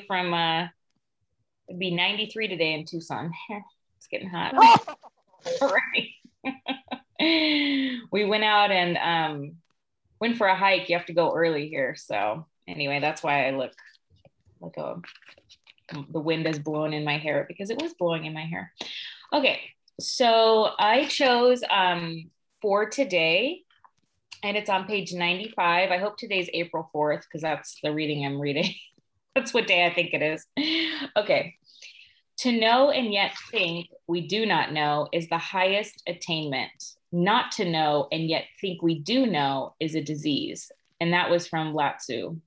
from 0.00 0.32
uh 0.34 0.68
it'd 1.68 1.78
be 1.78 1.94
93 1.94 2.48
today 2.48 2.74
in 2.74 2.84
Tucson. 2.84 3.32
It's 3.96 4.08
getting 4.08 4.28
hot. 4.28 4.52
right. 5.62 6.08
we 8.10 8.24
went 8.24 8.42
out 8.42 8.72
and 8.72 8.98
um 8.98 9.52
went 10.20 10.36
for 10.36 10.48
a 10.48 10.56
hike. 10.56 10.88
You 10.88 10.96
have 10.96 11.06
to 11.06 11.12
go 11.12 11.32
early 11.32 11.68
here. 11.68 11.94
So 11.94 12.46
anyway, 12.66 12.98
that's 12.98 13.22
why 13.22 13.46
I 13.46 13.52
look 13.52 13.70
like 14.60 14.76
a 14.76 14.96
the 16.10 16.20
wind 16.20 16.48
is 16.48 16.58
blowing 16.58 16.94
in 16.94 17.04
my 17.04 17.16
hair 17.16 17.44
because 17.46 17.70
it 17.70 17.80
was 17.80 17.94
blowing 17.94 18.24
in 18.24 18.34
my 18.34 18.44
hair. 18.44 18.72
Okay, 19.32 19.60
so 20.00 20.70
I 20.80 21.04
chose 21.04 21.62
um 21.70 22.28
for 22.60 22.90
today 22.90 23.62
and 24.42 24.56
it's 24.56 24.70
on 24.70 24.86
page 24.86 25.12
95. 25.12 25.90
I 25.90 25.98
hope 25.98 26.16
today's 26.16 26.50
April 26.52 26.90
4th 26.94 27.22
because 27.22 27.42
that's 27.42 27.78
the 27.82 27.92
reading 27.92 28.26
I'm 28.26 28.40
reading. 28.40 28.74
That's 29.34 29.54
what 29.54 29.66
day 29.66 29.86
I 29.86 29.94
think 29.94 30.12
it 30.12 30.22
is. 30.22 30.46
Okay. 31.16 31.56
To 32.38 32.52
know 32.52 32.90
and 32.90 33.12
yet 33.12 33.32
think 33.50 33.88
we 34.06 34.26
do 34.26 34.46
not 34.46 34.72
know 34.72 35.08
is 35.12 35.28
the 35.28 35.38
highest 35.38 36.02
attainment. 36.08 36.72
Not 37.12 37.52
to 37.52 37.70
know 37.70 38.08
and 38.10 38.28
yet 38.28 38.44
think 38.60 38.82
we 38.82 38.98
do 38.98 39.26
know 39.26 39.74
is 39.78 39.94
a 39.94 40.02
disease. 40.02 40.72
And 41.00 41.12
that 41.12 41.28
was 41.28 41.46
from 41.46 41.74
Lao 41.74 41.92
Tzu. 41.98 42.40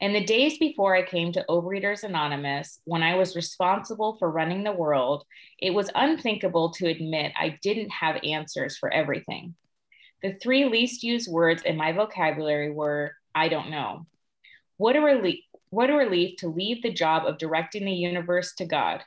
In 0.00 0.12
the 0.12 0.24
days 0.24 0.58
before 0.58 0.96
I 0.96 1.02
came 1.02 1.32
to 1.32 1.44
Overeaters 1.48 2.04
Anonymous, 2.04 2.80
when 2.84 3.02
I 3.02 3.16
was 3.16 3.34
responsible 3.34 4.16
for 4.18 4.30
running 4.30 4.62
the 4.62 4.72
world, 4.72 5.24
it 5.58 5.74
was 5.74 5.90
unthinkable 5.94 6.70
to 6.74 6.86
admit 6.86 7.32
I 7.36 7.58
didn't 7.62 7.90
have 7.90 8.20
answers 8.22 8.78
for 8.78 8.92
everything. 8.92 9.56
The 10.22 10.34
three 10.40 10.66
least 10.66 11.02
used 11.02 11.30
words 11.30 11.62
in 11.62 11.76
my 11.76 11.92
vocabulary 11.92 12.70
were 12.70 13.14
I 13.34 13.48
don't 13.48 13.70
know. 13.70 14.06
What 14.78 14.96
a 14.96 15.00
relief, 15.00 15.40
what 15.70 15.90
a 15.90 15.94
relief 15.94 16.36
to 16.38 16.48
leave 16.48 16.82
the 16.82 16.92
job 16.92 17.26
of 17.26 17.38
directing 17.38 17.84
the 17.84 17.92
universe 17.92 18.54
to 18.54 18.64
God. 18.64 19.02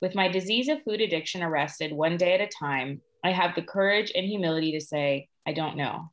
With 0.00 0.16
my 0.16 0.28
disease 0.28 0.68
of 0.68 0.82
food 0.82 1.00
addiction 1.00 1.42
arrested 1.42 1.92
one 1.92 2.16
day 2.16 2.34
at 2.34 2.40
a 2.40 2.48
time, 2.48 3.00
I 3.24 3.30
have 3.30 3.54
the 3.54 3.62
courage 3.62 4.12
and 4.14 4.26
humility 4.26 4.72
to 4.72 4.80
say, 4.80 5.28
I 5.46 5.52
don't 5.52 5.76
know. 5.76 6.10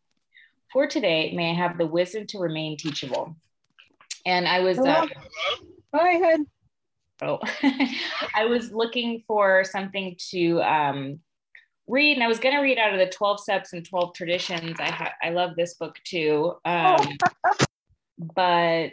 For 0.71 0.87
today, 0.87 1.33
may 1.35 1.49
I 1.49 1.55
have 1.55 1.77
the 1.77 1.87
wisdom 1.87 2.27
to 2.27 2.37
remain 2.37 2.77
teachable. 2.77 3.35
And 4.25 4.47
I 4.47 4.59
was. 4.59 4.77
Uh, 4.77 5.05
Go 5.93 5.99
ahead. 5.99 6.41
Oh, 7.23 7.39
I 8.35 8.45
was 8.45 8.71
looking 8.71 9.23
for 9.27 9.63
something 9.63 10.15
to 10.29 10.61
um, 10.61 11.19
read, 11.87 12.13
and 12.13 12.23
I 12.23 12.27
was 12.27 12.39
going 12.39 12.55
to 12.55 12.61
read 12.61 12.77
out 12.77 12.93
of 12.93 12.99
the 12.99 13.09
12 13.09 13.39
Steps 13.41 13.73
and 13.73 13.83
12 13.83 14.13
Traditions. 14.13 14.79
I, 14.79 14.91
ha- 14.91 15.13
I 15.21 15.29
love 15.29 15.55
this 15.55 15.73
book 15.73 15.97
too. 16.03 16.53
Um, 16.65 17.17
but 18.35 18.91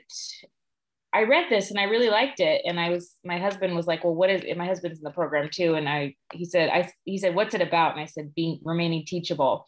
I 1.13 1.23
read 1.23 1.47
this 1.49 1.71
and 1.71 1.81
I 1.81 1.85
really 1.85 2.11
liked 2.11 2.41
it. 2.41 2.63
And 2.65 2.79
I 2.79 2.91
was, 2.91 3.17
my 3.25 3.39
husband 3.39 3.75
was 3.75 3.87
like, 3.87 4.05
well, 4.05 4.15
what 4.15 4.31
is 4.31 4.43
it? 4.45 4.59
My 4.59 4.67
husband's 4.67 4.99
in 4.99 5.05
the 5.05 5.11
program 5.11 5.49
too. 5.51 5.75
And 5.75 5.89
I, 5.89 6.15
he 6.33 6.45
said, 6.45 6.69
I, 6.69 6.91
he 7.05 7.19
said, 7.19 7.35
what's 7.35 7.55
it 7.55 7.63
about? 7.63 7.93
And 7.93 8.01
I 8.01 8.07
said, 8.07 8.35
being 8.35 8.61
remaining 8.63 9.05
teachable. 9.07 9.67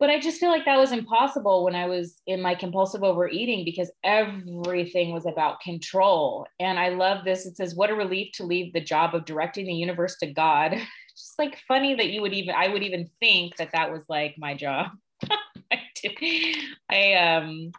But 0.00 0.10
I 0.10 0.18
just 0.18 0.40
feel 0.40 0.50
like 0.50 0.64
that 0.64 0.80
was 0.80 0.90
impossible 0.90 1.62
when 1.62 1.76
I 1.76 1.86
was 1.86 2.20
in 2.26 2.42
my 2.42 2.56
compulsive 2.56 3.04
overeating 3.04 3.64
because 3.64 3.88
everything 4.02 5.12
was 5.12 5.26
about 5.26 5.60
control. 5.60 6.44
And 6.58 6.76
I 6.76 6.88
love 6.88 7.24
this. 7.24 7.46
It 7.46 7.56
says, 7.56 7.76
what 7.76 7.90
a 7.90 7.94
relief 7.94 8.32
to 8.34 8.44
leave 8.44 8.72
the 8.72 8.80
job 8.80 9.14
of 9.14 9.24
directing 9.24 9.66
the 9.66 9.72
universe 9.72 10.16
to 10.18 10.26
God. 10.26 10.72
just 11.16 11.38
like 11.38 11.56
funny 11.68 11.94
that 11.94 12.10
you 12.10 12.20
would 12.20 12.32
even, 12.32 12.52
I 12.56 12.66
would 12.66 12.82
even 12.82 13.08
think 13.20 13.56
that 13.58 13.70
that 13.74 13.92
was 13.92 14.02
like 14.08 14.34
my 14.38 14.54
job. 14.54 14.88
I, 15.70 15.78
did, 16.02 16.56
I, 16.90 17.12
um, 17.14 17.70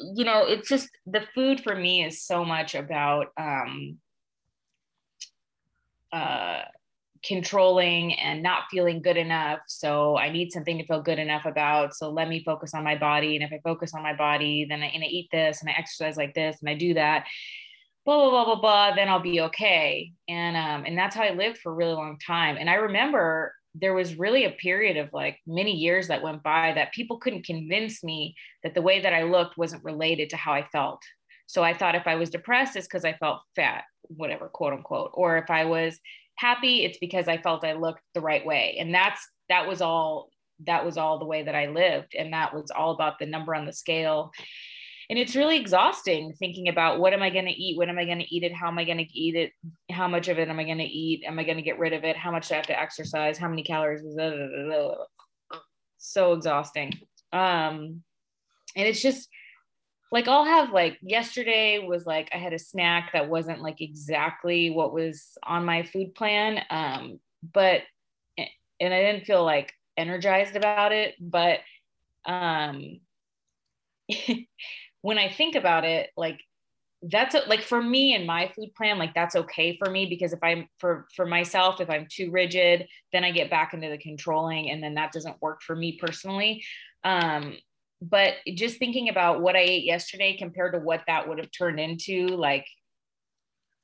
you 0.00 0.24
know, 0.24 0.44
it's 0.46 0.68
just 0.68 0.88
the 1.06 1.22
food 1.34 1.60
for 1.60 1.74
me 1.74 2.04
is 2.04 2.24
so 2.24 2.44
much 2.44 2.74
about 2.74 3.28
um, 3.38 3.98
uh, 6.12 6.62
controlling 7.24 8.14
and 8.14 8.42
not 8.42 8.64
feeling 8.70 9.02
good 9.02 9.16
enough. 9.16 9.60
So 9.66 10.16
I 10.16 10.30
need 10.30 10.52
something 10.52 10.78
to 10.78 10.86
feel 10.86 11.02
good 11.02 11.18
enough 11.18 11.46
about. 11.46 11.94
So 11.94 12.10
let 12.10 12.28
me 12.28 12.42
focus 12.44 12.74
on 12.74 12.84
my 12.84 12.96
body. 12.96 13.36
And 13.36 13.44
if 13.44 13.52
I 13.52 13.60
focus 13.62 13.94
on 13.94 14.02
my 14.02 14.14
body, 14.14 14.66
then 14.68 14.82
I, 14.82 14.86
and 14.86 15.02
I 15.02 15.06
eat 15.06 15.28
this 15.32 15.60
and 15.60 15.70
I 15.70 15.74
exercise 15.74 16.16
like 16.16 16.34
this 16.34 16.58
and 16.60 16.70
I 16.70 16.74
do 16.74 16.94
that, 16.94 17.26
blah, 18.04 18.16
blah, 18.16 18.30
blah, 18.30 18.44
blah, 18.44 18.60
blah, 18.60 18.94
then 18.94 19.08
I'll 19.08 19.20
be 19.20 19.40
okay. 19.42 20.12
And, 20.28 20.56
um, 20.56 20.84
and 20.86 20.96
that's 20.96 21.16
how 21.16 21.22
I 21.22 21.34
lived 21.34 21.58
for 21.58 21.72
a 21.72 21.74
really 21.74 21.94
long 21.94 22.18
time. 22.24 22.56
And 22.58 22.70
I 22.70 22.74
remember 22.74 23.52
there 23.74 23.94
was 23.94 24.18
really 24.18 24.44
a 24.44 24.50
period 24.50 24.96
of 24.96 25.12
like 25.12 25.38
many 25.46 25.72
years 25.72 26.08
that 26.08 26.22
went 26.22 26.42
by 26.42 26.72
that 26.74 26.92
people 26.92 27.18
couldn't 27.18 27.46
convince 27.46 28.02
me 28.02 28.34
that 28.62 28.74
the 28.74 28.82
way 28.82 29.00
that 29.00 29.12
I 29.12 29.22
looked 29.22 29.58
wasn't 29.58 29.84
related 29.84 30.30
to 30.30 30.36
how 30.36 30.52
I 30.52 30.66
felt. 30.72 31.02
So 31.46 31.62
I 31.62 31.74
thought 31.74 31.94
if 31.94 32.06
I 32.06 32.16
was 32.16 32.30
depressed, 32.30 32.76
it's 32.76 32.86
because 32.86 33.04
I 33.04 33.14
felt 33.14 33.40
fat, 33.56 33.84
whatever, 34.02 34.48
quote 34.48 34.72
unquote. 34.72 35.10
Or 35.14 35.38
if 35.38 35.50
I 35.50 35.64
was 35.64 35.98
happy, 36.36 36.84
it's 36.84 36.98
because 36.98 37.28
I 37.28 37.38
felt 37.38 37.64
I 37.64 37.72
looked 37.72 38.02
the 38.14 38.20
right 38.20 38.44
way. 38.44 38.76
And 38.78 38.94
that's 38.94 39.26
that 39.48 39.66
was 39.66 39.80
all 39.80 40.30
that 40.66 40.84
was 40.84 40.98
all 40.98 41.18
the 41.18 41.24
way 41.24 41.44
that 41.44 41.54
I 41.54 41.66
lived. 41.66 42.14
And 42.18 42.32
that 42.32 42.54
was 42.54 42.70
all 42.70 42.90
about 42.90 43.18
the 43.18 43.26
number 43.26 43.54
on 43.54 43.64
the 43.64 43.72
scale 43.72 44.32
and 45.10 45.18
it's 45.18 45.36
really 45.36 45.58
exhausting 45.58 46.32
thinking 46.38 46.68
about 46.68 47.00
what 47.00 47.12
am 47.12 47.22
i 47.22 47.30
going 47.30 47.46
to 47.46 47.50
eat 47.50 47.78
when 47.78 47.88
am 47.88 47.98
i 47.98 48.04
going 48.04 48.18
to 48.18 48.34
eat 48.34 48.42
it 48.42 48.52
how 48.52 48.68
am 48.68 48.78
i 48.78 48.84
going 48.84 48.98
to 48.98 49.18
eat 49.18 49.34
it 49.34 49.52
how 49.90 50.06
much 50.08 50.28
of 50.28 50.38
it 50.38 50.48
am 50.48 50.58
i 50.58 50.64
going 50.64 50.78
to 50.78 50.84
eat 50.84 51.24
am 51.26 51.38
i 51.38 51.44
going 51.44 51.56
to 51.56 51.62
get 51.62 51.78
rid 51.78 51.92
of 51.92 52.04
it 52.04 52.16
how 52.16 52.30
much 52.30 52.48
do 52.48 52.54
i 52.54 52.56
have 52.56 52.66
to 52.66 52.78
exercise 52.78 53.38
how 53.38 53.48
many 53.48 53.62
calories 53.62 54.02
so 55.98 56.32
exhausting. 56.32 56.92
Um 57.32 58.02
and 58.76 58.86
it's 58.86 59.02
just 59.02 59.28
like 60.10 60.28
i'll 60.28 60.44
have 60.44 60.72
like 60.72 60.98
yesterday 61.02 61.84
was 61.86 62.06
like 62.06 62.30
i 62.32 62.38
had 62.38 62.52
a 62.52 62.58
snack 62.58 63.12
that 63.12 63.28
wasn't 63.28 63.60
like 63.60 63.80
exactly 63.80 64.70
what 64.70 64.92
was 64.92 65.36
on 65.42 65.64
my 65.64 65.82
food 65.82 66.14
plan 66.14 66.62
um 66.70 67.18
but 67.52 67.82
and 68.36 68.94
i 68.94 69.02
didn't 69.02 69.26
feel 69.26 69.44
like 69.44 69.72
energized 69.96 70.56
about 70.56 70.92
it 70.92 71.14
but 71.20 71.60
um 72.24 73.00
when 75.02 75.18
I 75.18 75.28
think 75.28 75.54
about 75.54 75.84
it, 75.84 76.10
like 76.16 76.40
that's 77.02 77.34
a, 77.34 77.42
like 77.46 77.62
for 77.62 77.80
me 77.80 78.14
and 78.14 78.26
my 78.26 78.50
food 78.54 78.74
plan, 78.74 78.98
like 78.98 79.14
that's 79.14 79.36
okay 79.36 79.76
for 79.76 79.90
me 79.90 80.06
because 80.06 80.32
if 80.32 80.40
I'm 80.42 80.68
for 80.78 81.06
for 81.14 81.26
myself, 81.26 81.80
if 81.80 81.88
I'm 81.88 82.06
too 82.10 82.30
rigid, 82.30 82.86
then 83.12 83.24
I 83.24 83.30
get 83.30 83.50
back 83.50 83.74
into 83.74 83.88
the 83.88 83.98
controlling, 83.98 84.70
and 84.70 84.82
then 84.82 84.94
that 84.94 85.12
doesn't 85.12 85.40
work 85.40 85.62
for 85.62 85.76
me 85.76 85.98
personally. 86.00 86.64
Um, 87.04 87.56
but 88.00 88.34
just 88.54 88.78
thinking 88.78 89.08
about 89.08 89.40
what 89.40 89.56
I 89.56 89.60
ate 89.60 89.84
yesterday 89.84 90.36
compared 90.36 90.72
to 90.74 90.78
what 90.80 91.02
that 91.06 91.28
would 91.28 91.38
have 91.38 91.50
turned 91.50 91.80
into, 91.80 92.28
like 92.28 92.66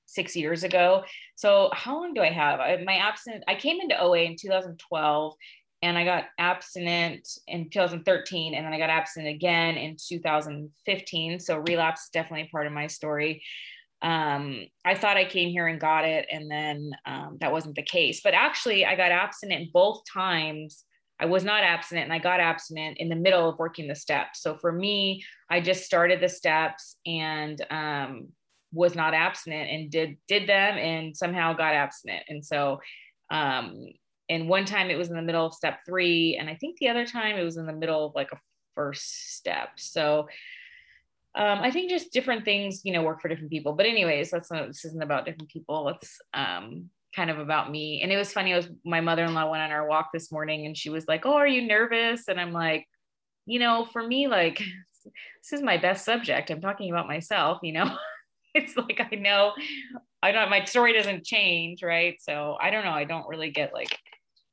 six 0.07 0.37
years 0.37 0.65
ago. 0.65 1.05
So 1.37 1.71
how 1.73 2.01
long 2.01 2.15
do 2.15 2.21
I 2.21 2.31
have? 2.31 2.61
I, 2.61 2.83
my 2.85 2.97
absent, 2.97 3.43
I 3.49 3.55
came 3.55 3.81
into 3.81 4.01
OA 4.01 4.21
in 4.21 4.37
2012 4.41 5.35
and 5.85 5.99
I 5.99 6.05
got 6.05 6.25
abstinent 6.39 7.29
in 7.47 7.69
2013, 7.69 8.55
and 8.55 8.65
then 8.65 8.73
I 8.73 8.79
got 8.79 8.89
abstinent 8.89 9.35
again 9.35 9.77
in 9.77 9.97
2015. 9.99 11.41
So 11.41 11.59
relapse 11.59 12.05
is 12.05 12.09
definitely 12.11 12.49
part 12.51 12.67
of 12.67 12.73
my 12.73 12.87
story. 12.87 13.43
Um, 14.01 14.65
I 14.83 14.95
thought 14.95 15.19
I 15.19 15.27
came 15.27 15.51
here 15.51 15.67
and 15.67 15.79
got 15.79 16.07
it, 16.07 16.27
and 16.31 16.51
then 16.51 16.93
um, 17.05 17.37
that 17.41 17.53
wasn't 17.53 17.77
the 17.77 17.83
case. 17.83 18.23
But 18.25 18.33
actually, 18.33 18.87
I 18.87 18.97
got 18.97 19.13
abstinent 19.13 19.75
both 19.75 20.01
times. 20.11 20.85
I 21.21 21.27
was 21.27 21.45
not 21.45 21.63
abstinent, 21.63 22.05
and 22.05 22.15
I 22.15 22.19
got 22.19 22.41
abstinent 22.41 22.97
in 22.97 23.11
the 23.11 23.15
middle 23.15 23.47
of 23.47 23.59
working 23.59 23.87
the 23.87 23.95
steps. 23.95 24.41
So 24.41 24.57
for 24.57 24.73
me, 24.73 25.23
I 25.51 25.61
just 25.61 25.85
started 25.85 26.21
the 26.21 26.31
steps 26.31 26.97
and 27.05 27.61
um, 27.71 28.29
was 28.73 28.95
not 28.95 29.13
abstinent, 29.13 29.71
and 29.71 29.91
did 29.91 30.17
did 30.29 30.49
them, 30.49 30.79
and 30.79 31.15
somehow 31.15 31.53
got 31.53 31.75
abstinent. 31.75 32.25
And 32.31 32.43
so 32.43 32.81
um, 33.31 33.85
and 34.29 34.49
one 34.49 34.65
time 34.65 34.91
it 34.91 34.97
was 34.97 35.11
in 35.11 35.17
the 35.17 35.23
middle 35.23 35.47
of 35.47 35.55
step 35.55 35.81
three 35.87 36.37
and 36.39 36.49
i 36.49 36.55
think 36.55 36.79
the 36.79 36.89
other 36.89 37.07
time 37.07 37.37
it 37.37 37.45
was 37.45 37.57
in 37.57 37.67
the 37.67 37.73
middle 37.73 38.07
of 38.07 38.15
like 38.15 38.33
a 38.33 38.39
first 38.75 39.37
step. 39.37 39.71
So 39.77 40.29
um, 41.37 41.61
i 41.61 41.71
think 41.71 41.91
just 41.91 42.13
different 42.13 42.45
things 42.45 42.83
you 42.85 42.93
know 42.93 43.03
work 43.03 43.21
for 43.21 43.29
different 43.29 43.51
people. 43.51 43.73
But 43.73 43.87
anyways 43.87 44.31
that's 44.31 44.51
not 44.51 44.69
this 44.69 44.85
isn't 44.85 45.03
about 45.03 45.25
different 45.25 45.51
people. 45.51 45.89
It's 45.89 46.21
um, 46.33 46.91
kind 47.15 47.31
of 47.31 47.39
about 47.39 47.71
me. 47.71 48.03
And 48.03 48.13
it 48.13 48.17
was 48.17 48.33
funny 48.33 48.53
i 48.53 48.57
was 48.57 48.69
my 48.85 49.01
mother-in-law 49.01 49.51
went 49.51 49.63
on 49.63 49.71
our 49.71 49.87
walk 49.87 50.11
this 50.13 50.31
morning 50.31 50.67
and 50.67 50.77
she 50.77 50.91
was 50.91 51.09
like 51.09 51.27
oh 51.27 51.35
are 51.35 51.47
you 51.47 51.67
nervous? 51.67 52.29
And 52.29 52.41
i'm 52.41 52.53
like 52.53 52.87
you 53.47 53.59
know 53.59 53.85
for 53.85 54.03
me 54.03 54.29
like 54.29 54.59
this 55.43 55.53
is 55.53 55.63
my 55.63 55.77
best 55.77 56.05
subject. 56.05 56.51
I'm 56.51 56.61
talking 56.61 56.91
about 56.91 57.09
myself 57.09 57.61
you 57.63 57.73
know? 57.73 57.97
It's 58.57 58.77
like 58.77 59.01
i 59.01 59.17
know 59.17 59.53
i 60.23 60.31
don't 60.31 60.49
my 60.49 60.65
story 60.65 60.93
doesn't 60.93 61.25
change 61.25 61.83
right? 61.83 62.15
So 62.21 62.57
i 62.61 62.71
don't 62.71 62.85
know. 62.85 62.93
I 62.93 63.03
don't 63.03 63.27
really 63.27 63.51
get 63.51 63.75
like 63.75 63.99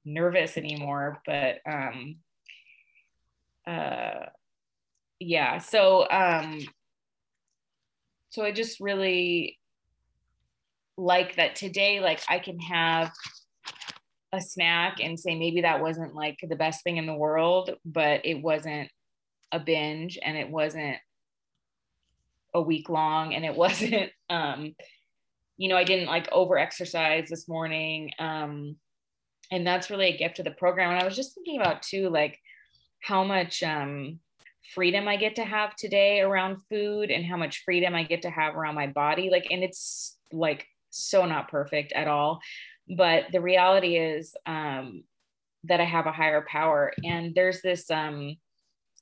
nervous 0.06 0.57
anymore 0.57 1.21
but 1.25 1.57
um 1.65 2.15
uh 3.68 4.25
yeah 5.19 5.59
so 5.59 6.09
um 6.09 6.59
so 8.30 8.44
i 8.44 8.51
just 8.51 8.80
really 8.80 9.59
like 10.98 11.36
that 11.36 11.56
today 11.56 12.00
like 12.00 12.21
i 12.27 12.39
can 12.39 12.59
have 12.59 13.12
a 14.33 14.42
snack 14.42 14.98
and 15.01 15.19
say 15.19 15.38
maybe 15.38 15.62
that 15.62 15.81
wasn't 15.81 16.15
like 16.15 16.38
the 16.48 16.56
best 16.56 16.83
thing 16.83 16.98
in 16.98 17.06
the 17.06 17.13
world 17.13 17.71
but 17.86 18.25
it 18.25 18.42
wasn't 18.42 18.89
a 19.51 19.59
binge 19.59 20.18
and 20.24 20.38
it 20.38 20.50
wasn't 20.50 20.98
a 22.53 22.62
week 22.62 22.89
long 22.89 23.33
and 23.33 23.45
it 23.45 23.56
wasn't 23.56 24.09
um 24.30 24.74
you 25.57 25.69
know 25.69 25.77
i 25.77 25.83
didn't 25.83 26.07
like 26.07 26.27
over 26.31 26.57
exercise 26.57 27.30
this 27.30 27.48
morning 27.48 28.12
um 28.19 28.75
and 29.51 29.68
that's 29.68 29.89
really 29.89 30.07
a 30.07 30.18
gift 30.18 30.38
to 30.38 30.44
the 30.44 30.51
program 30.51 30.92
and 30.92 31.00
i 31.00 31.06
was 31.06 31.15
just 31.15 31.36
thinking 31.36 31.59
about 31.59 31.81
too 31.81 32.09
like 32.09 32.39
how 33.01 33.24
much 33.24 33.62
um 33.63 34.19
freedom 34.74 35.07
i 35.07 35.15
get 35.15 35.36
to 35.36 35.44
have 35.44 35.75
today 35.75 36.21
around 36.21 36.57
food 36.69 37.12
and 37.12 37.25
how 37.25 37.38
much 37.38 37.63
freedom 37.63 37.94
i 37.94 38.03
get 38.03 38.21
to 38.21 38.30
have 38.30 38.56
around 38.56 38.75
my 38.75 38.88
body 38.88 39.30
like 39.30 39.48
and 39.51 39.63
it's 39.63 40.18
like 40.31 40.65
so 40.89 41.25
not 41.25 41.50
perfect 41.50 41.92
at 41.94 42.07
all 42.07 42.39
but 42.95 43.25
the 43.31 43.42
reality 43.42 43.98
is 43.98 44.36
um 44.45 45.03
that 45.63 45.80
i 45.80 45.86
have 45.86 46.06
a 46.06 46.12
higher 46.12 46.45
power 46.50 46.92
and 47.03 47.36
there's 47.36 47.62
this 47.62 47.89
um 47.92 48.36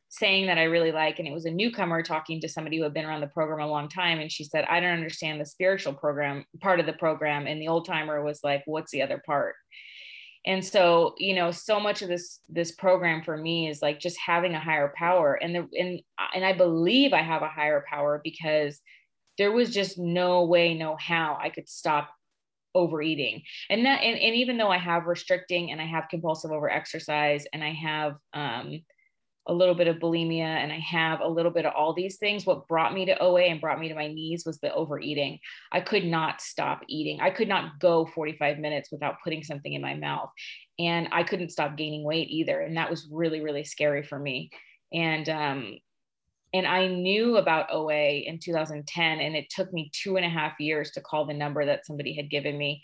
saying 0.10 0.48
that 0.48 0.58
I 0.58 0.64
really 0.64 0.92
like. 0.92 1.20
And 1.20 1.28
it 1.28 1.34
was 1.34 1.46
a 1.46 1.52
newcomer 1.52 2.02
talking 2.02 2.42
to 2.42 2.50
somebody 2.50 2.78
who 2.78 2.84
had 2.84 2.94
been 2.94 3.06
around 3.06 3.22
the 3.22 3.28
program 3.28 3.66
a 3.66 3.72
long 3.72 3.88
time. 3.88 4.20
And 4.20 4.32
she 4.32 4.44
said, 4.44 4.66
I 4.66 4.80
don't 4.80 4.94
understand 4.94 5.40
the 5.40 5.46
spiritual 5.46 5.94
program 5.94 6.46
part 6.62 6.80
of 6.80 6.88
the 6.88 6.94
program. 6.94 7.46
And 7.46 7.62
the 7.62 7.68
old 7.68 7.86
timer 7.86 8.24
was 8.24 8.40
like, 8.44 8.64
what's 8.66 8.92
the 8.92 9.04
other 9.04 9.22
part? 9.24 9.56
And 10.46 10.64
so, 10.64 11.16
you 11.18 11.36
know, 11.36 11.52
so 11.52 11.80
much 11.80 12.02
of 12.02 12.08
this 12.08 12.40
this 12.48 12.72
program 12.72 13.24
for 13.24 13.36
me 13.36 13.70
is 13.70 13.82
like 13.82 14.00
just 14.00 14.18
having 14.26 14.54
a 14.54 14.60
higher 14.60 14.94
power. 14.96 15.34
And 15.36 15.54
the 15.54 15.68
and 15.78 16.02
and 16.34 16.46
I 16.46 16.54
believe 16.54 17.14
I 17.14 17.22
have 17.22 17.42
a 17.42 17.50
higher 17.50 17.84
power 17.90 18.22
because 18.24 18.80
there 19.38 19.52
was 19.52 19.74
just 19.74 19.98
no 19.98 20.46
way, 20.46 20.74
no 20.74 20.96
how 21.00 21.38
I 21.42 21.50
could 21.50 21.68
stop 21.70 22.10
overeating 22.76 23.42
and 23.70 23.86
that 23.86 24.04
and, 24.04 24.18
and 24.20 24.36
even 24.36 24.56
though 24.56 24.70
i 24.70 24.78
have 24.78 25.08
restricting 25.08 25.72
and 25.72 25.82
i 25.82 25.86
have 25.86 26.08
compulsive 26.08 26.52
over 26.52 26.70
exercise 26.70 27.46
and 27.52 27.64
i 27.64 27.72
have 27.72 28.14
um 28.34 28.80
a 29.50 29.54
little 29.54 29.74
bit 29.74 29.88
of 29.88 29.98
bulimia 29.98 30.42
and 30.42 30.72
I 30.72 30.78
have 30.80 31.22
a 31.22 31.28
little 31.28 31.52
bit 31.52 31.66
of 31.66 31.74
all 31.74 31.94
these 31.94 32.18
things. 32.18 32.46
What 32.46 32.68
brought 32.68 32.94
me 32.94 33.06
to 33.06 33.20
OA 33.20 33.42
and 33.46 33.60
brought 33.60 33.80
me 33.80 33.90
to 33.90 33.96
my 33.96 34.08
knees 34.08 34.44
was 34.46 34.60
the 34.60 34.74
overeating. 34.74 35.40
I 35.72 35.82
could 35.82 36.06
not 36.06 36.40
stop 36.40 36.82
eating. 36.88 37.20
I 37.20 37.32
could 37.32 37.48
not 37.48 37.80
go 37.80 38.06
45 38.06 38.60
minutes 38.60 38.92
without 38.92 39.16
putting 39.24 39.44
something 39.44 39.74
in 39.74 39.82
my 39.82 39.96
mouth. 39.96 40.30
And 40.78 41.10
I 41.12 41.24
couldn't 41.24 41.50
stop 41.50 41.76
gaining 41.76 42.04
weight 42.04 42.30
either. 42.30 42.62
And 42.62 42.78
that 42.78 42.92
was 42.92 43.10
really, 43.12 43.42
really 43.42 43.64
scary 43.64 44.04
for 44.04 44.20
me. 44.20 44.52
And, 44.94 45.28
um, 45.28 45.78
and 46.54 46.68
I 46.68 46.88
knew 46.88 47.38
about 47.38 47.72
OA 47.72 48.22
in 48.26 48.40
2010, 48.40 49.20
and 49.20 49.36
it 49.36 49.50
took 49.50 49.72
me 49.74 49.92
two 49.94 50.18
and 50.18 50.26
a 50.26 50.30
half 50.30 50.60
years 50.60 50.92
to 50.92 51.02
call 51.02 51.26
the 51.26 51.34
number 51.34 51.66
that 51.66 51.86
somebody 51.86 52.16
had 52.16 52.30
given 52.30 52.58
me. 52.58 52.84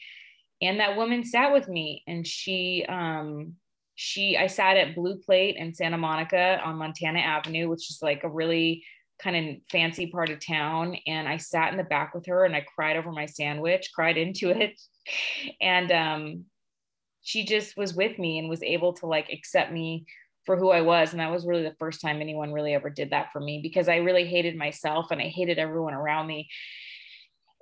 And 0.61 0.79
that 0.79 0.97
woman 0.97 1.23
sat 1.23 1.51
with 1.51 1.67
me 1.67 2.03
and 2.07 2.25
she, 2.25 2.85
um, 2.87 3.55
she 3.95 4.37
I 4.37 4.47
sat 4.47 4.77
at 4.77 4.95
Blue 4.95 5.17
Plate 5.17 5.55
in 5.57 5.73
Santa 5.73 5.97
Monica 5.97 6.61
on 6.63 6.77
Montana 6.77 7.19
Avenue, 7.19 7.69
which 7.69 7.89
is 7.89 7.99
like 8.01 8.23
a 8.23 8.29
really 8.29 8.83
kind 9.21 9.35
of 9.35 9.61
fancy 9.71 10.07
part 10.07 10.29
of 10.29 10.45
town. 10.45 10.97
And 11.07 11.27
I 11.27 11.37
sat 11.37 11.71
in 11.71 11.77
the 11.77 11.83
back 11.83 12.13
with 12.13 12.25
her 12.25 12.43
and 12.43 12.55
I 12.55 12.65
cried 12.75 12.97
over 12.97 13.11
my 13.11 13.25
sandwich, 13.25 13.91
cried 13.93 14.17
into 14.17 14.49
it. 14.49 14.79
And 15.61 15.91
um, 15.91 16.45
she 17.21 17.45
just 17.45 17.77
was 17.77 17.93
with 17.93 18.17
me 18.17 18.39
and 18.39 18.49
was 18.49 18.63
able 18.63 18.93
to 18.93 19.05
like 19.05 19.29
accept 19.31 19.71
me 19.71 20.07
for 20.47 20.57
who 20.57 20.71
I 20.71 20.81
was. 20.81 21.11
And 21.11 21.19
that 21.19 21.31
was 21.31 21.45
really 21.45 21.61
the 21.61 21.75
first 21.77 22.01
time 22.01 22.21
anyone 22.21 22.51
really 22.51 22.73
ever 22.73 22.89
did 22.89 23.11
that 23.11 23.31
for 23.31 23.39
me 23.39 23.59
because 23.61 23.87
I 23.87 23.97
really 23.97 24.25
hated 24.25 24.57
myself 24.57 25.11
and 25.11 25.21
I 25.21 25.27
hated 25.27 25.59
everyone 25.59 25.93
around 25.93 26.25
me 26.25 26.49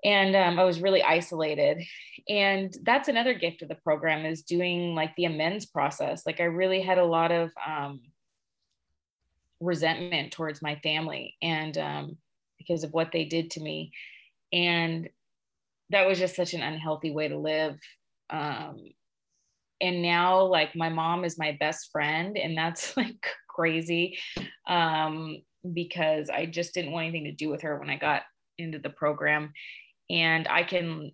and 0.03 0.35
um, 0.35 0.59
i 0.59 0.63
was 0.63 0.81
really 0.81 1.03
isolated. 1.03 1.83
And 2.29 2.73
that's 2.83 3.09
another 3.09 3.33
gift 3.33 3.61
of 3.61 3.69
the 3.69 3.75
program 3.75 4.25
is 4.25 4.43
doing 4.43 4.95
like 4.95 5.13
the 5.15 5.25
amends 5.25 5.65
process. 5.65 6.25
Like 6.25 6.39
i 6.39 6.45
really 6.45 6.81
had 6.81 6.97
a 6.97 7.05
lot 7.05 7.31
of 7.31 7.51
um, 7.65 8.01
resentment 9.59 10.31
towards 10.31 10.61
my 10.61 10.75
family 10.77 11.35
and 11.41 11.77
um, 11.77 12.17
because 12.57 12.83
of 12.83 12.93
what 12.93 13.11
they 13.11 13.25
did 13.25 13.51
to 13.51 13.61
me. 13.61 13.91
And 14.51 15.09
that 15.89 16.07
was 16.07 16.19
just 16.19 16.35
such 16.35 16.53
an 16.53 16.61
unhealthy 16.61 17.11
way 17.11 17.27
to 17.27 17.37
live. 17.37 17.79
Um, 18.29 18.77
and 19.83 20.01
now 20.01 20.43
like 20.43 20.75
my 20.75 20.89
mom 20.89 21.25
is 21.25 21.37
my 21.37 21.57
best 21.59 21.91
friend 21.91 22.37
and 22.37 22.57
that's 22.57 22.95
like 22.97 23.27
crazy 23.47 24.17
um, 24.67 25.37
because 25.73 26.29
i 26.29 26.45
just 26.45 26.73
didn't 26.73 26.91
want 26.91 27.05
anything 27.05 27.25
to 27.25 27.31
do 27.31 27.49
with 27.49 27.61
her 27.61 27.77
when 27.79 27.89
i 27.89 27.97
got 27.97 28.23
into 28.57 28.79
the 28.79 28.89
program 28.89 29.51
and 30.13 30.47
I 30.47 30.63
can 30.63 31.11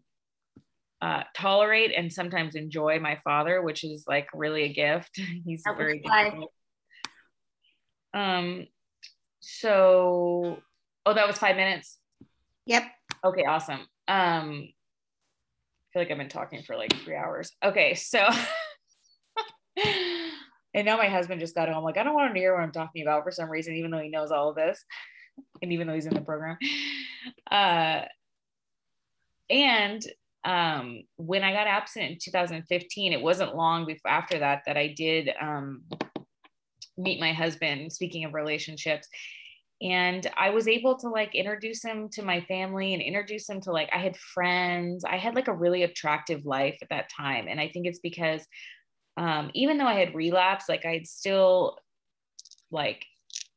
uh, 1.02 1.24
tolerate 1.34 1.94
and 1.96 2.12
sometimes 2.12 2.56
enjoy 2.56 3.00
my 3.00 3.18
father, 3.24 3.62
which 3.62 3.86
is 3.86 4.04
like 4.08 4.28
really 4.34 4.64
a 4.64 4.74
gift. 4.74 5.20
He's 5.46 5.64
that 5.64 5.78
very 5.78 6.00
difficult. 6.00 6.52
Um, 8.14 8.68
so, 9.40 10.60
oh, 11.06 11.14
that 11.14 11.28
was 11.28 11.38
five 11.38 11.56
minutes. 11.56 11.98
Yep. 12.66 12.84
Okay, 13.24 13.46
awesome. 13.46 13.80
Um, 14.08 14.68
I 14.68 15.94
feel 15.94 16.02
like 16.02 16.12
I've 16.12 16.18
been 16.18 16.28
talking 16.28 16.62
for 16.64 16.76
like 16.76 16.94
three 17.04 17.16
hours. 17.16 17.52
Okay, 17.64 17.96
so. 17.96 18.28
and 20.74 20.86
now 20.86 20.98
my 20.98 21.08
husband 21.08 21.40
just 21.40 21.56
got 21.56 21.70
home. 21.70 21.86
Like, 21.86 21.98
I 21.98 22.04
don't 22.04 22.14
want 22.14 22.28
him 22.28 22.34
to 22.34 22.40
hear 22.40 22.54
what 22.54 22.64
I'm 22.64 22.74
talking 22.74 23.02
about 23.04 23.24
for 23.24 23.32
some 23.32 23.50
reason, 23.50 23.76
even 23.76 23.92
though 23.92 24.00
he 24.00 24.10
knows 24.10 24.32
all 24.32 24.50
of 24.50 24.58
this, 24.58 24.84
and 25.62 25.72
even 25.72 25.88
though 25.88 25.94
he's 25.94 26.06
in 26.06 26.14
the 26.14 26.22
program. 26.22 26.58
Uh, 27.50 28.02
and 29.50 30.02
um, 30.46 31.04
when 31.18 31.44
I 31.44 31.52
got 31.52 31.68
absent 31.68 32.12
in 32.12 32.18
2015, 32.22 33.14
it 33.14 33.22
wasn't 33.22 33.56
long 33.56 33.86
before 33.86 34.12
after 34.12 34.40
that 34.40 34.64
that 34.66 34.78
I 34.78 34.88
did 34.88 35.30
um, 35.42 35.84
meet 36.98 37.20
my 37.20 37.34
husband. 37.34 37.92
Speaking 37.92 38.26
of 38.26 38.34
relationships, 38.34 39.08
and 39.82 40.30
I 40.38 40.50
was 40.50 40.68
able 40.68 40.98
to 40.98 41.08
like 41.08 41.36
introduce 41.36 41.84
him 41.84 42.10
to 42.14 42.24
my 42.24 42.42
family 42.42 42.94
and 42.94 43.02
introduce 43.02 43.50
him 43.50 43.62
to 43.62 43.72
like 43.72 43.90
I 43.94 44.00
had 44.00 44.18
friends. 44.18 45.04
I 45.06 45.18
had 45.18 45.36
like 45.36 45.48
a 45.48 45.54
really 45.54 45.84
attractive 45.84 46.46
life 46.46 46.78
at 46.82 46.90
that 46.90 47.10
time, 47.16 47.48
and 47.48 47.60
I 47.60 47.70
think 47.70 47.86
it's 47.86 48.00
because 48.00 48.46
um, 49.18 49.52
even 49.54 49.78
though 49.78 49.88
I 49.88 49.96
had 49.96 50.16
relapsed, 50.16 50.70
like 50.70 50.86
I'd 50.86 51.08
still 51.08 51.78
like 52.72 53.04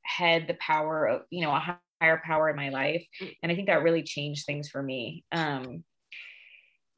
had 0.05 0.49
the 0.49 0.55
power 0.55 1.07
of 1.07 1.23
you 1.31 1.45
know 1.45 1.51
a 1.51 1.79
higher 2.03 2.21
power 2.25 2.51
in 2.51 2.57
my 2.57 2.71
life. 2.71 3.07
Mm. 3.23 3.37
And 3.43 3.53
I 3.53 3.55
think 3.55 3.69
that 3.69 3.83
really 3.83 4.03
changed 4.03 4.45
things 4.45 4.69
for 4.69 4.83
me. 4.83 5.25
Um, 5.31 5.85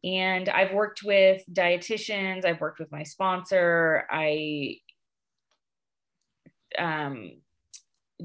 and 0.03 0.49
I've 0.49 0.73
worked 0.73 1.03
with 1.03 1.43
dietitians, 1.51 2.45
I've 2.45 2.61
worked 2.61 2.79
with 2.79 2.93
my 2.93 3.05
sponsor. 3.05 4.06
I 4.11 4.77
um, 6.79 7.33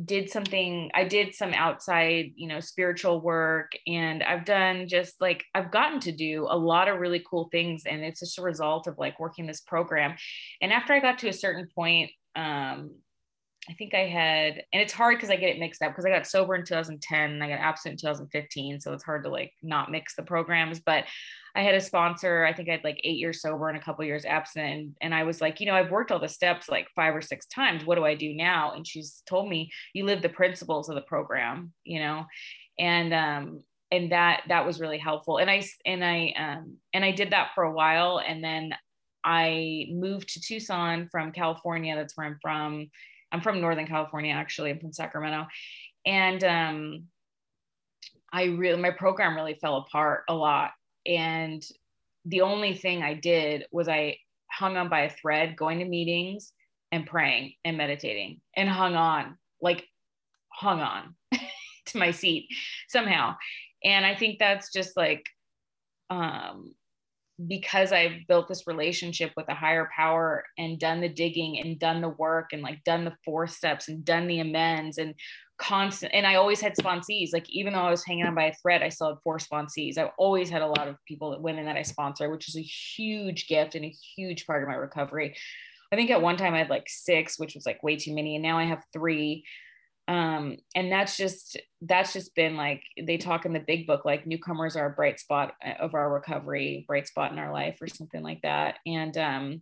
did 0.06 0.30
something, 0.30 0.92
I 0.94 1.06
did 1.06 1.34
some 1.36 1.54
outside, 1.54 2.32
you 2.36 2.48
know, 2.48 2.60
spiritual 2.60 3.22
work, 3.22 3.72
and 3.88 4.24
I've 4.24 4.46
done 4.46 4.88
just 4.88 5.22
like, 5.22 5.46
I've 5.56 5.72
gotten 5.72 6.00
to 6.02 6.12
do 6.12 6.48
a 6.50 6.58
lot 6.58 6.90
of 6.90 7.00
really 7.00 7.24
cool 7.30 7.48
things. 7.52 7.84
And 7.86 8.04
it's 8.04 8.20
just 8.20 8.40
a 8.40 8.44
result 8.44 8.88
of 8.88 8.98
like 8.98 9.20
working 9.20 9.48
this 9.48 9.62
program. 9.62 10.16
And 10.62 10.74
after 10.74 10.94
I 10.94 11.00
got 11.00 11.20
to 11.20 11.30
a 11.30 11.34
certain 11.34 11.68
point, 11.74 12.12
um, 12.36 12.92
I 13.68 13.74
think 13.74 13.94
I 13.94 14.06
had, 14.08 14.64
and 14.72 14.82
it's 14.82 14.94
hard 14.94 15.18
because 15.18 15.30
I 15.30 15.36
get 15.36 15.50
it 15.50 15.60
mixed 15.60 15.82
up 15.82 15.92
because 15.92 16.06
I 16.06 16.10
got 16.10 16.26
sober 16.26 16.56
in 16.56 16.64
2010 16.64 17.32
and 17.32 17.44
I 17.44 17.50
got 17.50 17.60
absent 17.60 17.94
in 17.94 17.98
2015. 17.98 18.80
So 18.80 18.94
it's 18.94 19.04
hard 19.04 19.24
to 19.26 19.30
like 19.30 19.52
not 19.62 19.92
mix 19.92 20.16
the 20.16 20.24
programs. 20.24 20.80
But 20.80 21.06
I 21.56 21.62
had 21.62 21.76
a 21.76 21.82
sponsor, 21.82 22.46
I 22.46 22.54
think 22.54 22.70
I 22.70 22.74
had 22.74 22.84
like 22.84 23.02
eight 23.04 23.18
years 23.18 23.42
sober 23.42 23.68
and 23.68 23.78
a 23.78 23.82
couple 23.82 24.06
years 24.06 24.24
absent. 24.24 24.66
And, 24.66 24.96
and 25.02 25.16
I 25.16 25.24
was 25.24 25.42
like, 25.42 25.60
you 25.60 25.66
know, 25.66 25.74
I've 25.74 25.92
worked 25.92 26.12
all 26.12 26.20
the 26.20 26.30
steps 26.30 26.70
like 26.70 26.88
five 26.96 27.14
or 27.14 27.22
six 27.22 27.48
times. 27.48 27.86
What 27.86 27.96
do 27.96 28.06
I 28.06 28.16
do 28.16 28.34
now? 28.34 28.74
And 28.74 28.88
she's 28.88 29.24
told 29.28 29.50
me, 29.50 29.70
you 29.94 30.06
live 30.06 30.22
the 30.22 30.30
principles 30.30 30.88
of 30.88 30.96
the 30.96 31.02
program, 31.02 31.74
you 31.84 32.00
know? 32.00 32.26
And, 32.80 33.14
um, 33.14 33.64
and 33.92 34.12
that, 34.12 34.44
that 34.48 34.66
was 34.66 34.80
really 34.80 35.00
helpful. 35.00 35.38
And 35.38 35.50
I, 35.50 35.64
and 35.86 36.06
I, 36.06 36.34
um, 36.38 36.78
and 36.94 37.04
I 37.04 37.12
did 37.12 37.32
that 37.32 37.50
for 37.56 37.66
a 37.66 37.74
while. 37.74 38.22
And 38.26 38.44
then 38.44 38.74
I 39.24 39.88
moved 39.90 40.30
to 40.30 40.42
Tucson 40.42 41.10
from 41.12 41.34
California. 41.34 41.96
That's 41.96 42.16
where 42.16 42.28
I'm 42.28 42.40
from 42.42 42.90
I'm 43.32 43.42
from 43.42 43.62
Northern 43.62 43.88
California, 43.88 44.34
actually. 44.34 44.72
I'm 44.72 44.80
from 44.80 44.94
Sacramento. 44.94 45.48
And 46.06 46.44
um, 46.44 47.04
I 48.32 48.46
really, 48.46 48.82
my 48.82 48.92
program 48.92 49.36
really 49.36 49.56
fell 49.56 49.78
apart 49.78 50.24
a 50.28 50.34
lot. 50.34 50.72
And 51.06 51.64
the 52.26 52.42
only 52.42 52.74
thing 52.74 53.02
I 53.02 53.14
did 53.14 53.66
was 53.72 53.88
I 53.88 54.18
hung 54.52 54.78
on 54.78 54.90
by 54.90 55.02
a 55.02 55.10
thread, 55.10 55.56
going 55.56 55.80
to 55.80 55.86
meetings 55.86 56.52
and 56.92 57.06
praying 57.06 57.54
and 57.64 57.78
meditating 57.78 58.42
and 58.56 58.70
hung 58.70 58.96
on, 58.96 59.38
like 59.62 59.86
hung 60.52 60.82
on 60.82 61.16
to 61.88 61.98
my 61.98 62.12
seat 62.12 62.48
somehow. 62.88 63.36
And 63.84 64.06
I 64.06 64.16
think 64.16 64.40
that's 64.40 64.72
just 64.72 64.98
like, 64.98 65.26
um, 66.10 66.74
because 67.48 67.92
I've 67.94 68.28
built 68.28 68.48
this 68.48 68.68
relationship 68.68 69.32
with 69.38 69.48
a 69.48 69.56
higher 69.56 69.90
power 69.96 70.44
and 70.58 70.80
done 70.80 71.00
the 71.00 71.10
digging 71.10 71.60
and 71.60 71.80
done 71.80 72.02
the 72.02 72.10
work 72.10 72.50
and 72.52 72.62
like 72.62 72.84
done 72.84 73.06
the 73.06 73.16
four 73.24 73.48
steps 73.48 73.88
and 73.88 74.04
done 74.04 74.28
the 74.28 74.40
amends 74.40 74.98
and 74.98 75.16
constant 75.58 76.14
and 76.14 76.26
I 76.26 76.36
always 76.36 76.60
had 76.60 76.76
sponsees. 76.76 77.30
Like 77.32 77.50
even 77.50 77.74
though 77.74 77.82
I 77.82 77.92
was 77.92 78.06
hanging 78.06 78.26
on 78.26 78.36
by 78.36 78.46
a 78.46 78.54
thread 78.56 78.82
I 78.82 78.90
still 78.90 79.10
had 79.10 79.18
four 79.24 79.38
sponsees. 79.38 79.98
I've 79.98 80.12
always 80.18 80.50
had 80.50 80.62
a 80.62 80.68
lot 80.68 80.88
of 80.88 80.96
people 81.08 81.38
women 81.42 81.66
that 81.66 81.78
I 81.78 81.84
sponsor 81.84 82.30
which 82.30 82.50
is 82.50 82.58
a 82.58 82.62
huge 82.62 83.48
gift 83.48 83.76
and 83.76 83.86
a 83.86 83.96
huge 84.16 84.46
part 84.46 84.64
of 84.64 84.70
my 84.70 84.76
recovery. 84.76 85.36
I 85.92 85.96
think 85.96 86.12
at 86.12 86.22
one 86.22 86.38
time 86.38 86.54
I 86.54 86.60
had 86.60 86.70
like 86.70 86.88
six 86.88 87.40
which 87.40 87.56
was 87.56 87.66
like 87.66 87.84
way 87.84 87.96
too 87.96 88.14
many 88.14 88.36
and 88.36 88.44
now 88.44 88.58
I 88.58 88.66
have 88.66 88.84
three 88.92 89.46
um 90.10 90.58
and 90.74 90.92
that's 90.92 91.16
just 91.16 91.56
that's 91.84 92.14
just 92.14 92.34
been 92.34 92.58
like 92.58 92.82
they 93.00 93.16
talk 93.16 93.46
in 93.46 93.54
the 93.54 93.60
big 93.60 93.86
book 93.86 94.06
like 94.06 94.26
newcomers 94.26 94.76
are 94.76 94.88
a 94.88 94.96
bright 94.96 95.20
spot 95.20 95.54
uh, 95.64 95.74
of 95.80 95.94
our 95.94 96.12
recovery 96.12 96.84
bright 96.88 97.08
spot 97.08 97.32
in 97.32 97.38
our 97.38 97.54
life 97.54 97.78
or 97.80 97.88
something 97.88 98.24
like 98.24 98.42
that. 98.42 98.80
And 98.88 99.16
um 99.18 99.62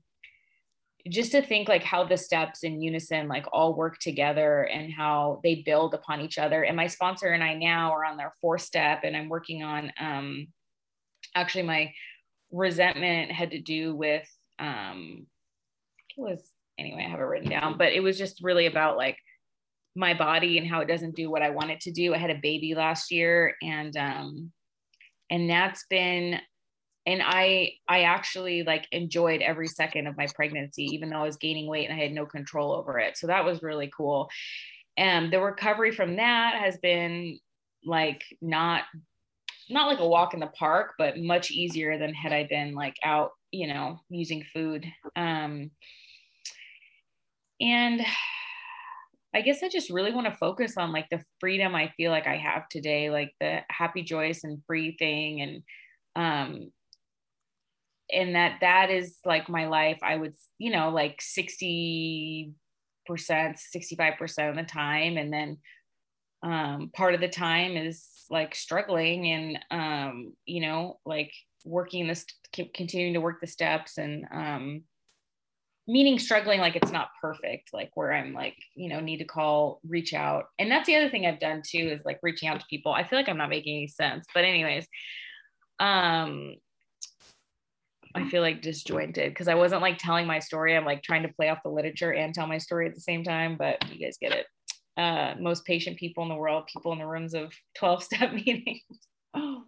just 1.10 1.34
to 1.34 1.42
think 1.42 1.68
like 1.68 1.84
how 1.84 2.06
the 2.06 2.18
steps 2.18 2.64
in 2.64 2.82
unison 2.82 3.28
like 3.28 3.46
all 3.52 3.76
work 3.76 4.00
together 4.00 4.64
and 4.64 4.92
how 4.92 5.42
they 5.44 5.56
build 5.56 5.94
upon 5.94 6.22
each 6.22 6.38
other. 6.38 6.64
And 6.64 6.78
my 6.78 6.88
sponsor 6.88 7.28
and 7.28 7.44
i 7.44 7.54
now 7.54 7.92
are 7.92 8.06
on 8.06 8.16
their 8.16 8.32
fourth 8.40 8.62
step 8.62 9.02
and 9.04 9.18
i'm 9.18 9.28
working 9.28 9.64
on 9.64 9.92
um 10.00 10.48
actually 11.36 11.64
my 11.64 11.92
resentment 12.52 13.34
had 13.34 13.52
to 13.52 13.60
do 13.60 13.94
with 13.94 14.28
um 14.60 15.28
it 16.18 16.22
was 16.22 16.40
anyway 16.80 17.04
i 17.06 17.10
have 17.10 17.20
it 17.20 17.24
written 17.24 17.50
down 17.50 17.78
but 17.78 17.92
it 17.92 18.00
was 18.00 18.18
just 18.18 18.42
really 18.42 18.66
about 18.66 18.96
like 18.96 19.18
my 19.98 20.14
body 20.14 20.58
and 20.58 20.68
how 20.68 20.80
it 20.80 20.88
doesn't 20.88 21.16
do 21.16 21.30
what 21.30 21.42
i 21.42 21.50
want 21.50 21.72
it 21.72 21.82
to 21.82 21.92
do. 21.92 22.14
I 22.14 22.18
had 22.18 22.30
a 22.30 22.40
baby 22.42 22.76
last 22.76 23.12
year 23.12 23.56
and 23.62 23.96
um 23.98 24.52
and 25.30 25.50
that's 25.50 25.86
been 25.90 26.40
and 27.06 27.22
i 27.24 27.72
i 27.88 28.04
actually 28.04 28.64
like 28.64 28.88
enjoyed 28.92 29.42
every 29.42 29.68
second 29.68 30.08
of 30.08 30.16
my 30.16 30.28
pregnancy 30.36 30.84
even 30.84 31.10
though 31.10 31.18
i 31.18 31.24
was 31.24 31.38
gaining 31.38 31.68
weight 31.68 31.90
and 31.90 32.00
i 32.00 32.02
had 32.02 32.14
no 32.14 32.26
control 32.26 32.74
over 32.74 33.00
it. 33.00 33.18
So 33.18 33.28
that 33.28 33.44
was 33.44 33.64
really 33.64 33.92
cool. 33.96 34.30
And 34.96 35.32
the 35.32 35.42
recovery 35.42 35.92
from 35.92 36.16
that 36.18 36.56
has 36.60 36.78
been 36.78 37.40
like 37.84 38.24
not 38.42 38.84
not 39.70 39.88
like 39.88 40.00
a 40.00 40.08
walk 40.08 40.34
in 40.34 40.40
the 40.40 40.48
park 40.48 40.94
but 40.98 41.20
much 41.20 41.52
easier 41.52 41.98
than 41.98 42.14
had 42.14 42.34
i 42.34 42.46
been 42.48 42.74
like 42.74 42.96
out 43.04 43.32
you 43.52 43.68
know 43.68 44.00
using 44.10 44.44
food. 44.54 44.86
Um 45.16 45.72
and 47.60 48.06
I 49.34 49.42
guess 49.42 49.62
I 49.62 49.70
just 49.70 49.90
really 49.90 50.14
want 50.14 50.28
to 50.28 50.38
focus 50.38 50.78
on 50.78 50.92
like 50.92 51.08
the 51.10 51.22
freedom 51.40 51.76
I 51.76 51.92
feel 51.98 52.12
like 52.12 52.28
I 52.28 52.38
have 52.38 52.68
today, 52.70 53.10
like 53.10 53.34
the 53.40 53.60
happy, 53.70 54.04
joyous, 54.04 54.44
and 54.44 54.64
free 54.66 54.96
thing, 54.98 55.42
and 55.42 55.64
um, 56.16 56.72
and 58.12 58.36
that 58.36 58.60
that 58.62 58.90
is 58.90 59.18
like 59.26 59.50
my 59.50 59.68
life. 59.68 60.00
I 60.02 60.16
would 60.16 60.34
you 60.58 60.72
know 60.72 60.90
like 60.90 61.22
60 61.22 62.54
percent 63.06 63.58
65 63.58 64.14
percent 64.18 64.50
of 64.50 64.56
the 64.56 64.70
time 64.70 65.18
and 65.18 65.32
then 65.32 65.58
um, 66.44 66.92
part 66.94 67.14
of 67.16 67.22
the 67.22 67.30
time 67.30 67.78
is 67.78 68.06
like 68.30 68.54
struggling 68.54 69.28
and 69.28 69.60
um, 69.72 70.34
you 70.46 70.62
know 70.62 71.00
like 71.06 71.32
working 71.66 72.08
this 72.08 72.26
continuing 72.74 73.14
to 73.14 73.22
work 73.22 73.40
the 73.42 73.48
steps 73.48 73.98
and 73.98 74.26
um, 74.32 74.84
meaning 75.88 76.20
struggling 76.20 76.60
like 76.60 76.76
it's 76.76 76.92
not 76.92 77.10
perfect 77.22 77.70
like 77.74 77.90
where 77.96 78.14
i'm 78.14 78.34
like 78.34 78.56
you 78.76 78.90
know 78.90 79.00
need 79.00 79.18
to 79.18 79.26
call 79.26 79.80
reach 79.88 80.14
out 80.14 80.46
and 80.60 80.70
that's 80.70 80.88
the 80.88 80.96
other 80.96 81.10
thing 81.10 81.26
i've 81.26 81.40
done 81.40 81.62
too 81.66 81.78
is 81.78 82.04
like 82.06 82.20
reaching 82.22 82.50
out 82.50 82.60
to 82.60 82.66
people 82.70 82.92
i 82.92 83.04
feel 83.04 83.18
like 83.18 83.30
i'm 83.30 83.38
not 83.38 83.50
making 83.50 83.78
any 83.78 83.88
sense 83.88 84.26
but 84.34 84.44
anyways 84.44 84.86
um 85.80 86.56
I 88.18 88.28
feel 88.30 88.42
like 88.42 88.62
disjointed 88.62 89.32
because 89.32 89.48
I 89.48 89.56
wasn't 89.56 89.84
like 89.84 90.00
telling 90.00 90.26
my 90.26 90.40
story. 90.40 90.76
I'm 90.76 90.86
like 90.86 91.04
trying 91.04 91.22
to 91.24 91.34
play 91.34 91.50
off 91.50 91.60
the 91.64 91.70
literature 91.70 92.14
and 92.14 92.34
tell 92.34 92.48
my 92.48 92.58
story 92.58 92.88
at 92.88 92.96
the 92.96 93.02
same 93.02 93.24
time, 93.24 93.58
but 93.58 93.78
you 93.92 94.04
guys 94.04 94.18
get 94.20 94.32
it. 94.32 94.48
Uh, 94.98 95.36
most 95.40 95.66
patient 95.66 95.98
people 95.98 96.24
in 96.24 96.30
the 96.30 96.36
world, 96.36 96.68
people 96.74 96.92
in 96.94 96.98
the 96.98 97.06
rooms 97.06 97.36
of 97.36 97.54
12 97.78 98.04
step 98.04 98.34
meetings. 98.46 98.82
oh 99.36 99.64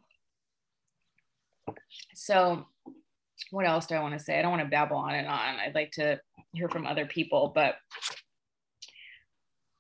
So, 2.16 2.66
what 3.52 3.68
else 3.68 3.86
do 3.86 3.96
I 3.96 4.02
want 4.02 4.18
to 4.18 4.24
say? 4.24 4.38
I 4.38 4.42
don't 4.42 4.52
want 4.52 4.64
to 4.64 4.70
babble 4.70 4.98
on 4.98 5.16
and 5.16 5.28
on. 5.28 5.56
I'd 5.60 5.76
like 5.76 5.92
to 5.94 6.20
hear 6.54 6.70
from 6.70 6.86
other 6.86 7.06
people, 7.06 7.52
but 7.54 7.76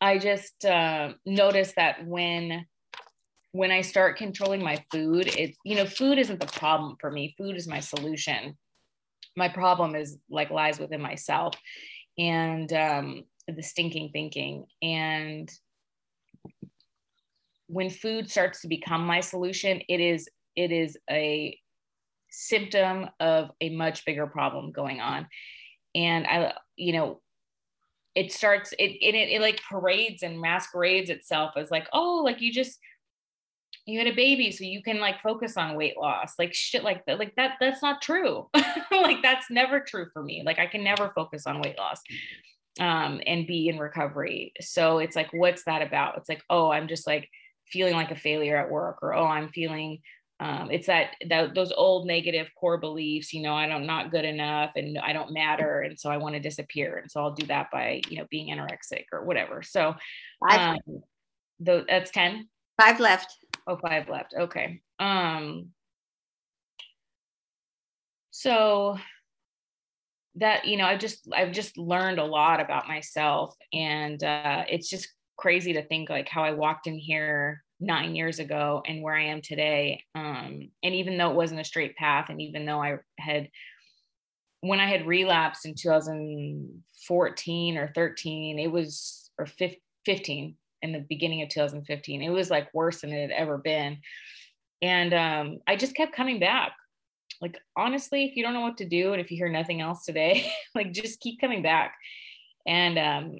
I 0.01 0.17
just 0.17 0.65
uh, 0.65 1.13
noticed 1.25 1.75
that 1.75 2.05
when 2.05 2.65
when 3.51 3.71
I 3.71 3.81
start 3.81 4.17
controlling 4.17 4.63
my 4.63 4.83
food, 4.91 5.27
it's, 5.35 5.57
you 5.63 5.75
know, 5.75 5.85
food 5.85 6.19
isn't 6.19 6.39
the 6.39 6.45
problem 6.45 6.97
for 7.01 7.09
me. 7.09 7.33
Food 7.35 7.55
is 7.55 7.67
my 7.67 7.79
solution. 7.79 8.55
My 9.35 9.49
problem 9.49 9.95
is 9.95 10.17
like 10.29 10.51
lies 10.51 10.79
within 10.79 11.01
myself 11.01 11.55
and 12.17 12.71
um, 12.73 13.23
the 13.47 13.63
stinking 13.63 14.11
thinking. 14.13 14.65
And 14.83 15.49
when 17.65 17.89
food 17.89 18.29
starts 18.29 18.61
to 18.61 18.67
become 18.67 19.03
my 19.03 19.19
solution, 19.19 19.81
it 19.89 19.99
is, 19.99 20.29
it 20.55 20.71
is 20.71 20.95
a 21.09 21.57
symptom 22.29 23.09
of 23.19 23.51
a 23.61 23.69
much 23.69 24.05
bigger 24.05 24.27
problem 24.27 24.71
going 24.71 24.99
on. 24.99 25.27
And 25.95 26.27
I, 26.27 26.53
you 26.75 26.93
know, 26.93 27.21
it 28.15 28.31
starts, 28.31 28.71
it, 28.73 28.91
it, 29.01 29.15
it, 29.15 29.29
it 29.29 29.41
like 29.41 29.61
parades 29.69 30.23
and 30.23 30.39
masquerades 30.39 31.09
itself 31.09 31.53
as 31.57 31.71
like, 31.71 31.87
oh, 31.93 32.21
like 32.23 32.41
you 32.41 32.51
just, 32.51 32.79
you 33.85 33.97
had 33.97 34.07
a 34.07 34.15
baby 34.15 34.51
so 34.51 34.63
you 34.63 34.83
can 34.83 34.99
like 34.99 35.21
focus 35.21 35.57
on 35.57 35.75
weight 35.75 35.97
loss 35.97 36.33
like 36.37 36.53
shit 36.53 36.83
like 36.83 37.03
that 37.05 37.17
like 37.17 37.35
that 37.35 37.55
that's 37.59 37.81
not 37.81 38.01
true. 38.01 38.47
Like 38.91 39.21
that's 39.23 39.49
never 39.49 39.79
true 39.79 40.07
for 40.13 40.21
me. 40.21 40.43
Like 40.45 40.59
i 40.59 40.67
can 40.67 40.83
never 40.83 41.11
focus 41.15 41.47
on 41.47 41.61
weight 41.61 41.77
loss 41.77 42.01
um 42.79 43.21
and 43.25 43.47
be 43.47 43.69
in 43.69 43.79
recovery. 43.79 44.53
So 44.61 44.99
it's 44.99 45.15
like 45.15 45.29
what's 45.31 45.63
that 45.63 45.81
about? 45.81 46.17
It's 46.17 46.29
like 46.29 46.43
oh 46.49 46.71
i'm 46.71 46.87
just 46.87 47.07
like 47.07 47.29
feeling 47.67 47.93
like 47.93 48.11
a 48.11 48.15
failure 48.15 48.57
at 48.57 48.69
work 48.69 48.99
or 49.01 49.13
oh 49.13 49.25
i'm 49.25 49.49
feeling 49.49 49.99
um, 50.41 50.69
it's 50.71 50.87
that, 50.87 51.15
that 51.27 51.53
those 51.53 51.71
old 51.73 52.07
negative 52.07 52.49
core 52.59 52.77
beliefs 52.77 53.33
you 53.33 53.41
know 53.41 53.53
i 53.53 53.67
don't 53.67 53.85
not 53.85 54.11
good 54.11 54.25
enough 54.25 54.71
and 54.75 54.97
i 54.99 55.13
don't 55.13 55.33
matter 55.33 55.81
and 55.81 55.99
so 55.99 56.09
i 56.09 56.17
want 56.17 56.33
to 56.35 56.39
disappear 56.39 56.97
and 56.97 57.11
so 57.11 57.21
i'll 57.21 57.33
do 57.33 57.45
that 57.47 57.69
by 57.71 58.01
you 58.09 58.17
know 58.17 58.25
being 58.29 58.55
anorexic 58.55 59.05
or 59.11 59.23
whatever 59.25 59.61
so 59.61 59.93
um, 60.49 60.77
the, 61.59 61.85
that's 61.87 62.11
10 62.11 62.47
five 62.77 62.99
left 62.99 63.35
Oh, 63.69 63.77
five 63.77 64.09
left. 64.09 64.33
Okay. 64.33 64.81
Um, 64.97 65.67
so 68.31 68.97
that, 70.35 70.65
you 70.65 70.75
know, 70.75 70.85
I've 70.85 70.99
just, 70.99 71.27
I've 71.31 71.51
just 71.51 71.77
learned 71.77 72.17
a 72.17 72.25
lot 72.25 72.59
about 72.59 72.87
myself 72.87 73.55
and 73.71 74.23
uh, 74.23 74.65
it's 74.67 74.89
just 74.89 75.07
crazy 75.37 75.73
to 75.73 75.85
think 75.85 76.09
like 76.09 76.27
how 76.27 76.43
I 76.43 76.53
walked 76.53 76.87
in 76.87 76.97
here 76.97 77.63
nine 77.79 78.15
years 78.15 78.39
ago 78.39 78.81
and 78.85 79.01
where 79.01 79.15
I 79.15 79.25
am 79.25 79.41
today. 79.41 80.03
Um, 80.15 80.69
and 80.83 80.95
even 80.95 81.17
though 81.17 81.29
it 81.29 81.35
wasn't 81.35 81.61
a 81.61 81.65
straight 81.65 81.95
path, 81.95 82.29
and 82.29 82.41
even 82.41 82.65
though 82.65 82.81
I 82.81 82.97
had, 83.17 83.49
when 84.61 84.79
I 84.79 84.89
had 84.89 85.07
relapsed 85.07 85.65
in 85.65 85.75
2014 85.75 87.77
or 87.77 87.91
13, 87.95 88.59
it 88.59 88.71
was, 88.71 89.31
or 89.37 89.45
15, 89.45 90.55
in 90.81 90.91
the 90.91 91.05
beginning 91.09 91.41
of 91.41 91.49
2015. 91.49 92.21
It 92.21 92.29
was 92.29 92.49
like 92.49 92.73
worse 92.73 93.01
than 93.01 93.11
it 93.11 93.21
had 93.21 93.31
ever 93.31 93.57
been. 93.57 93.97
And 94.81 95.13
um, 95.13 95.59
I 95.67 95.75
just 95.75 95.95
kept 95.95 96.15
coming 96.15 96.39
back. 96.39 96.73
Like, 97.41 97.57
honestly, 97.75 98.25
if 98.25 98.35
you 98.35 98.43
don't 98.43 98.53
know 98.53 98.61
what 98.61 98.77
to 98.77 98.87
do 98.87 99.13
and 99.13 99.21
if 99.21 99.31
you 99.31 99.37
hear 99.37 99.49
nothing 99.49 99.81
else 99.81 100.05
today, 100.05 100.51
like 100.75 100.91
just 100.91 101.19
keep 101.19 101.39
coming 101.39 101.61
back. 101.61 101.95
And 102.65 102.97
um, 102.97 103.39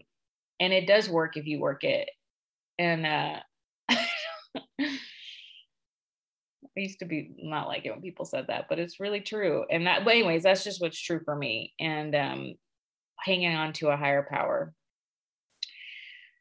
and 0.59 0.73
it 0.73 0.87
does 0.87 1.09
work 1.09 1.37
if 1.37 1.45
you 1.45 1.59
work 1.59 1.83
it. 1.83 2.09
And 2.77 3.05
uh 3.05 3.39
I 6.77 6.81
used 6.81 6.99
to 6.99 7.05
be 7.05 7.31
not 7.37 7.67
like 7.67 7.85
it 7.85 7.91
when 7.91 8.01
people 8.01 8.25
said 8.25 8.47
that, 8.47 8.65
but 8.69 8.79
it's 8.79 8.99
really 8.99 9.21
true. 9.21 9.65
And 9.69 9.87
that, 9.87 10.05
but 10.05 10.11
anyways, 10.11 10.43
that's 10.43 10.63
just 10.63 10.81
what's 10.81 10.99
true 10.99 11.21
for 11.25 11.35
me. 11.35 11.73
And 11.79 12.15
um, 12.15 12.53
hanging 13.19 13.55
on 13.55 13.73
to 13.73 13.89
a 13.89 13.97
higher 13.97 14.25
power. 14.29 14.73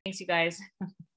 Thanks, 0.05 0.21
you 0.21 0.27
guys. 0.27 0.61